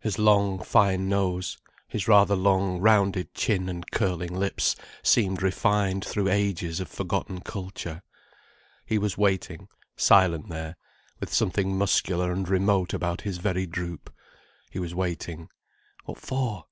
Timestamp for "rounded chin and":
2.78-3.90